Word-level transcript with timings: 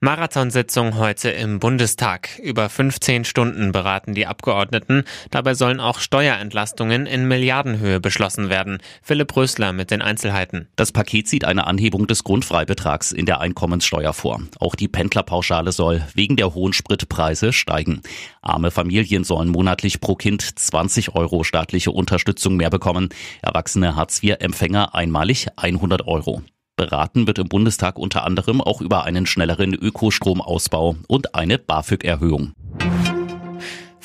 Marathonsitzung 0.00 0.96
heute 0.96 1.28
im 1.30 1.58
Bundestag. 1.58 2.38
Über 2.38 2.68
15 2.68 3.24
Stunden 3.24 3.72
beraten 3.72 4.14
die 4.14 4.28
Abgeordneten. 4.28 5.02
Dabei 5.32 5.54
sollen 5.54 5.80
auch 5.80 5.98
Steuerentlastungen 5.98 7.06
in 7.06 7.26
Milliardenhöhe 7.26 7.98
beschlossen 7.98 8.48
werden. 8.48 8.78
Philipp 9.02 9.34
Rösler 9.34 9.72
mit 9.72 9.90
den 9.90 10.00
Einzelheiten. 10.00 10.68
Das 10.76 10.92
Paket 10.92 11.26
sieht 11.26 11.44
eine 11.44 11.66
Anhebung 11.66 12.06
des 12.06 12.22
Grundfreibetrags 12.22 13.10
in 13.10 13.26
der 13.26 13.40
Einkommenssteuer 13.40 14.12
vor. 14.12 14.40
Auch 14.60 14.76
die 14.76 14.86
Pendlerpauschale 14.86 15.72
soll 15.72 16.06
wegen 16.14 16.36
der 16.36 16.54
hohen 16.54 16.74
Spritpreise 16.74 17.52
steigen. 17.52 18.00
Arme 18.40 18.70
Familien 18.70 19.24
sollen 19.24 19.48
monatlich 19.48 20.00
pro 20.00 20.14
Kind 20.14 20.60
20 20.60 21.16
Euro 21.16 21.42
staatliche 21.42 21.90
Unterstützung 21.90 22.54
mehr 22.54 22.70
bekommen. 22.70 23.08
Erwachsene 23.42 23.96
Hartz-IV-Empfänger 23.96 24.94
einmalig 24.94 25.48
100 25.56 26.06
Euro. 26.06 26.44
Beraten 26.78 27.26
wird 27.26 27.38
im 27.38 27.48
Bundestag 27.48 27.98
unter 27.98 28.24
anderem 28.24 28.62
auch 28.62 28.80
über 28.80 29.04
einen 29.04 29.26
schnelleren 29.26 29.74
Ökostromausbau 29.74 30.96
und 31.08 31.34
eine 31.34 31.58
BAföG-Erhöhung. 31.58 32.54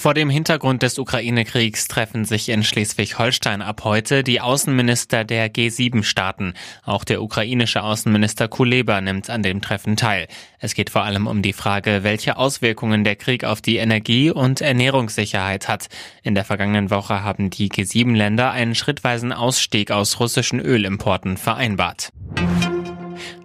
Vor 0.03 0.13
dem 0.13 0.29
Hintergrund 0.29 0.83
des 0.83 0.99
Ukraine-Kriegs 0.99 1.87
treffen 1.87 2.25
sich 2.25 2.49
in 2.49 2.63
Schleswig-Holstein 2.63 3.61
ab 3.61 3.85
heute 3.85 4.21
die 4.21 4.41
Außenminister 4.41 5.23
der 5.23 5.49
G7-Staaten. 5.49 6.55
Auch 6.83 7.05
der 7.05 7.21
ukrainische 7.21 7.81
Außenminister 7.81 8.49
Kuleba 8.49 8.99
nimmt 8.99 9.29
an 9.29 9.43
dem 9.43 9.61
Treffen 9.61 9.95
teil. 9.95 10.27
Es 10.59 10.73
geht 10.73 10.89
vor 10.89 11.03
allem 11.03 11.25
um 11.25 11.41
die 11.41 11.53
Frage, 11.53 12.03
welche 12.03 12.35
Auswirkungen 12.35 13.05
der 13.05 13.15
Krieg 13.15 13.45
auf 13.45 13.61
die 13.61 13.77
Energie- 13.77 14.31
und 14.31 14.59
Ernährungssicherheit 14.59 15.69
hat. 15.69 15.87
In 16.21 16.35
der 16.35 16.43
vergangenen 16.43 16.89
Woche 16.89 17.23
haben 17.23 17.49
die 17.49 17.69
G7-Länder 17.69 18.51
einen 18.51 18.75
schrittweisen 18.75 19.31
Ausstieg 19.31 19.89
aus 19.91 20.19
russischen 20.19 20.59
Ölimporten 20.59 21.37
vereinbart. 21.37 22.09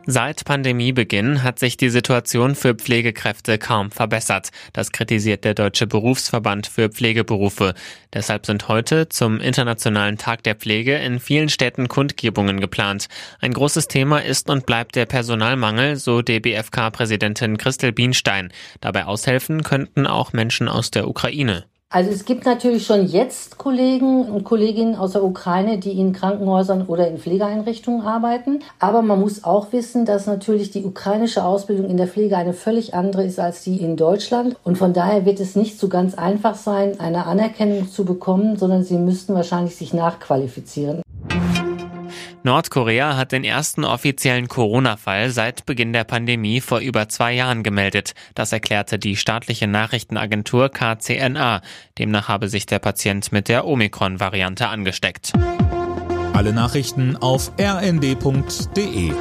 Seit 0.06 0.44
Pandemiebeginn 0.44 1.42
hat 1.42 1.58
sich 1.58 1.76
die 1.76 1.90
Situation 1.90 2.54
für 2.54 2.74
Pflegekräfte 2.74 3.58
kaum 3.58 3.90
verbessert. 3.90 4.50
Das 4.72 4.90
kritisiert 4.90 5.44
der 5.44 5.54
Deutsche 5.54 5.86
Berufsverband 5.86 6.66
für 6.66 6.88
Pflegeberufe. 6.88 7.74
Deshalb 8.14 8.46
sind 8.46 8.68
heute 8.68 9.08
zum 9.08 9.38
Internationalen 9.40 10.16
Tag 10.16 10.42
der 10.44 10.54
Pflege 10.54 10.96
in 10.96 11.20
vielen 11.20 11.50
Städten 11.50 11.88
Kundgebungen 11.88 12.58
geplant. 12.58 13.08
Ein 13.40 13.52
großes 13.52 13.88
Thema 13.88 14.20
ist 14.20 14.48
und 14.48 14.64
bleibt 14.64 14.96
der 14.96 15.06
Personalmangel, 15.06 15.96
so 15.96 16.22
DBFK-Präsidentin 16.22 17.58
Christel 17.58 17.92
Bienstein. 17.92 18.50
Dabei 18.80 19.04
aushelfen 19.04 19.62
könnten 19.62 20.06
auch 20.06 20.32
Menschen 20.32 20.68
aus 20.68 20.90
der 20.90 21.06
Ukraine. 21.06 21.64
Also 21.90 22.10
es 22.10 22.26
gibt 22.26 22.44
natürlich 22.44 22.84
schon 22.84 23.06
jetzt 23.06 23.56
Kollegen 23.56 24.26
und 24.26 24.44
Kolleginnen 24.44 24.94
aus 24.94 25.12
der 25.12 25.24
Ukraine, 25.24 25.78
die 25.78 25.98
in 25.98 26.12
Krankenhäusern 26.12 26.84
oder 26.86 27.08
in 27.08 27.16
Pflegeeinrichtungen 27.16 28.02
arbeiten. 28.02 28.58
Aber 28.78 29.00
man 29.00 29.18
muss 29.18 29.42
auch 29.42 29.72
wissen, 29.72 30.04
dass 30.04 30.26
natürlich 30.26 30.70
die 30.70 30.84
ukrainische 30.84 31.42
Ausbildung 31.42 31.88
in 31.88 31.96
der 31.96 32.06
Pflege 32.06 32.36
eine 32.36 32.52
völlig 32.52 32.92
andere 32.92 33.24
ist 33.24 33.40
als 33.40 33.64
die 33.64 33.80
in 33.80 33.96
Deutschland. 33.96 34.56
Und 34.64 34.76
von 34.76 34.92
daher 34.92 35.24
wird 35.24 35.40
es 35.40 35.56
nicht 35.56 35.80
so 35.80 35.88
ganz 35.88 36.14
einfach 36.14 36.56
sein, 36.56 37.00
eine 37.00 37.24
Anerkennung 37.24 37.88
zu 37.88 38.04
bekommen, 38.04 38.58
sondern 38.58 38.84
sie 38.84 38.98
müssten 38.98 39.34
wahrscheinlich 39.34 39.74
sich 39.76 39.94
nachqualifizieren. 39.94 41.00
Nordkorea 42.48 43.14
hat 43.14 43.32
den 43.32 43.44
ersten 43.44 43.84
offiziellen 43.84 44.48
Corona-Fall 44.48 45.28
seit 45.28 45.66
Beginn 45.66 45.92
der 45.92 46.04
Pandemie 46.04 46.62
vor 46.62 46.78
über 46.78 47.06
zwei 47.10 47.34
Jahren 47.34 47.62
gemeldet. 47.62 48.14
Das 48.34 48.52
erklärte 48.52 48.98
die 48.98 49.16
staatliche 49.16 49.66
Nachrichtenagentur 49.66 50.70
KCNA. 50.70 51.60
Demnach 51.98 52.28
habe 52.28 52.48
sich 52.48 52.64
der 52.64 52.78
Patient 52.78 53.32
mit 53.32 53.48
der 53.48 53.66
Omikron-Variante 53.66 54.66
angesteckt. 54.66 55.34
Alle 56.32 56.54
Nachrichten 56.54 57.16
auf 57.16 57.52
rnd.de 57.60 59.12